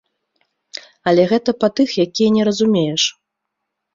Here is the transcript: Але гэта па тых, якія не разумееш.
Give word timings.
Але 1.09 1.25
гэта 1.33 1.49
па 1.63 1.69
тых, 1.79 1.93
якія 2.05 2.29
не 2.37 2.43
разумееш. 2.51 3.03